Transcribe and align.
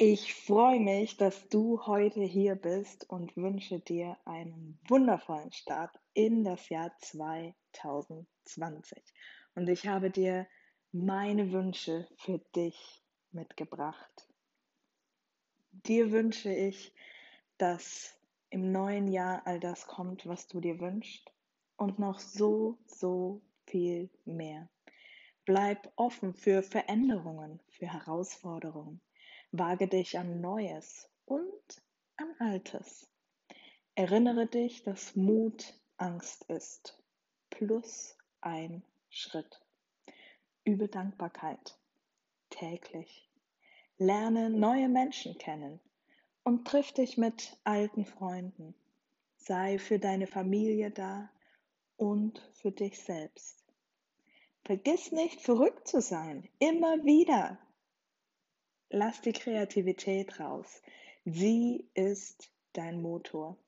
Ich 0.00 0.32
freue 0.32 0.78
mich, 0.78 1.16
dass 1.16 1.48
du 1.48 1.84
heute 1.84 2.20
hier 2.20 2.54
bist 2.54 3.10
und 3.10 3.36
wünsche 3.36 3.80
dir 3.80 4.16
einen 4.26 4.78
wundervollen 4.86 5.50
Start 5.50 5.90
in 6.14 6.44
das 6.44 6.68
Jahr 6.68 6.96
2020. 7.00 9.02
Und 9.56 9.68
ich 9.68 9.88
habe 9.88 10.12
dir 10.12 10.46
meine 10.92 11.50
Wünsche 11.50 12.06
für 12.14 12.38
dich 12.54 13.02
mitgebracht. 13.32 14.28
Dir 15.72 16.12
wünsche 16.12 16.54
ich, 16.54 16.94
dass 17.56 18.16
im 18.50 18.70
neuen 18.70 19.08
Jahr 19.08 19.44
all 19.48 19.58
das 19.58 19.88
kommt, 19.88 20.26
was 20.26 20.46
du 20.46 20.60
dir 20.60 20.78
wünschst 20.78 21.28
und 21.76 21.98
noch 21.98 22.20
so, 22.20 22.78
so 22.86 23.42
viel 23.66 24.10
mehr. 24.24 24.68
Bleib 25.44 25.92
offen 25.96 26.34
für 26.34 26.62
Veränderungen, 26.62 27.60
für 27.66 27.92
Herausforderungen 27.92 29.00
Wage 29.52 29.88
dich 29.88 30.18
an 30.18 30.40
Neues 30.40 31.08
und 31.24 31.82
an 32.16 32.34
Altes. 32.38 33.08
Erinnere 33.94 34.46
dich, 34.46 34.82
dass 34.82 35.16
Mut 35.16 35.74
Angst 35.96 36.44
ist. 36.50 37.02
Plus 37.50 38.16
ein 38.40 38.82
Schritt. 39.10 39.60
Übe 40.64 40.88
Dankbarkeit 40.88 41.78
täglich. 42.50 43.28
Lerne 43.96 44.50
neue 44.50 44.88
Menschen 44.88 45.38
kennen 45.38 45.80
und 46.44 46.66
triff 46.66 46.92
dich 46.92 47.16
mit 47.16 47.56
alten 47.64 48.04
Freunden. 48.04 48.74
Sei 49.36 49.78
für 49.78 49.98
deine 49.98 50.26
Familie 50.26 50.90
da 50.90 51.30
und 51.96 52.38
für 52.54 52.70
dich 52.70 53.00
selbst. 53.00 53.64
Vergiss 54.64 55.10
nicht, 55.12 55.40
verrückt 55.40 55.88
zu 55.88 56.00
sein. 56.00 56.48
Immer 56.58 57.04
wieder. 57.04 57.58
Lass 58.90 59.20
die 59.20 59.34
Kreativität 59.34 60.40
raus. 60.40 60.80
Sie 61.26 61.90
ist 61.92 62.50
dein 62.72 63.02
Motor. 63.02 63.58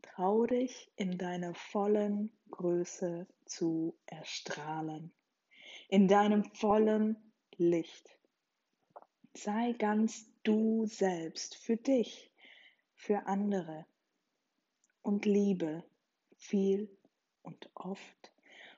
Trau 0.00 0.46
dich 0.46 0.92
in 0.94 1.18
deiner 1.18 1.54
vollen 1.54 2.30
Größe 2.52 3.26
zu 3.46 3.98
erstrahlen, 4.06 5.12
in 5.88 6.06
deinem 6.06 6.44
vollen 6.54 7.16
Licht. 7.56 8.16
Sei 9.34 9.72
ganz 9.72 10.30
du 10.44 10.86
selbst 10.86 11.56
für 11.56 11.76
dich, 11.76 12.30
für 12.94 13.26
andere 13.26 13.86
und 15.02 15.24
liebe 15.24 15.82
viel 16.36 16.96
und 17.42 17.68
oft 17.74 18.32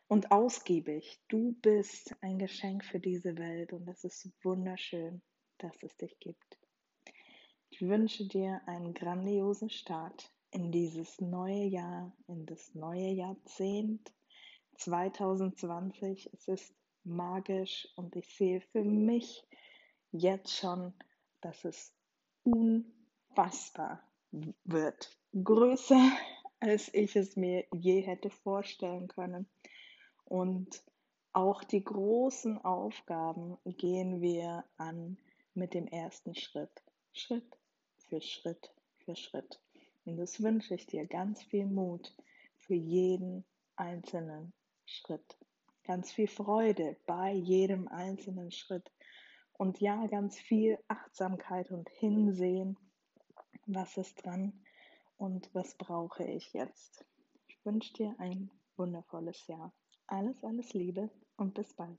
und 0.08 0.30
ausgiebig. 0.30 1.20
Du 1.28 1.52
bist 1.60 2.16
ein 2.22 2.38
Geschenk 2.38 2.82
für 2.82 2.98
diese 2.98 3.36
Welt 3.36 3.74
und 3.74 3.84
das 3.84 4.04
ist 4.04 4.30
wunderschön 4.42 5.20
dass 5.58 5.82
es 5.82 5.96
dich 5.96 6.18
gibt. 6.20 6.58
Ich 7.70 7.82
wünsche 7.82 8.26
dir 8.26 8.60
einen 8.66 8.94
grandiosen 8.94 9.70
Start 9.70 10.30
in 10.50 10.70
dieses 10.70 11.20
neue 11.20 11.64
Jahr, 11.64 12.12
in 12.28 12.46
das 12.46 12.74
neue 12.74 13.08
Jahrzehnt 13.08 14.12
2020. 14.76 16.30
Es 16.32 16.48
ist 16.48 16.74
magisch 17.02 17.88
und 17.96 18.14
ich 18.16 18.28
sehe 18.36 18.60
für 18.60 18.84
mich 18.84 19.44
jetzt 20.12 20.56
schon, 20.56 20.94
dass 21.40 21.64
es 21.64 21.92
unfassbar 22.44 24.02
wird. 24.64 25.10
Größer, 25.32 26.12
als 26.60 26.92
ich 26.94 27.16
es 27.16 27.36
mir 27.36 27.66
je 27.72 28.00
hätte 28.00 28.30
vorstellen 28.30 29.08
können. 29.08 29.48
Und 30.24 30.82
auch 31.32 31.64
die 31.64 31.82
großen 31.82 32.58
Aufgaben 32.58 33.58
gehen 33.64 34.22
wir 34.22 34.64
an 34.76 35.18
mit 35.54 35.74
dem 35.74 35.86
ersten 35.86 36.34
Schritt. 36.34 36.82
Schritt 37.12 37.58
für 38.08 38.20
Schritt 38.20 38.72
für 39.04 39.16
Schritt. 39.16 39.60
Und 40.04 40.16
das 40.16 40.42
wünsche 40.42 40.74
ich 40.74 40.86
dir 40.86 41.06
ganz 41.06 41.42
viel 41.42 41.66
Mut 41.66 42.14
für 42.58 42.74
jeden 42.74 43.44
einzelnen 43.76 44.52
Schritt. 44.86 45.36
Ganz 45.84 46.12
viel 46.12 46.28
Freude 46.28 46.96
bei 47.06 47.32
jedem 47.32 47.88
einzelnen 47.88 48.50
Schritt. 48.50 48.90
Und 49.52 49.80
ja, 49.80 50.06
ganz 50.06 50.38
viel 50.38 50.78
Achtsamkeit 50.88 51.70
und 51.70 51.88
Hinsehen. 51.90 52.76
Was 53.66 53.96
ist 53.96 54.24
dran 54.24 54.52
und 55.16 55.48
was 55.54 55.74
brauche 55.76 56.24
ich 56.24 56.52
jetzt? 56.52 57.04
Ich 57.48 57.64
wünsche 57.64 57.92
dir 57.94 58.14
ein 58.18 58.50
wundervolles 58.76 59.46
Jahr. 59.46 59.72
Alles, 60.06 60.42
alles 60.44 60.74
Liebe 60.74 61.10
und 61.36 61.54
bis 61.54 61.72
bald. 61.74 61.98